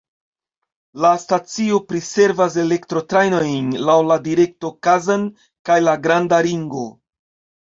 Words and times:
La 1.03 1.09
stacio 1.23 1.77
priservas 1.91 2.55
elektrotrajnojn 2.63 3.69
laŭ 3.91 3.99
la 4.13 4.19
direkto 4.29 4.73
Kazan 4.89 5.29
kaj 5.71 5.77
la 5.85 5.95
Granda 6.09 6.43
Ringo. 6.51 6.89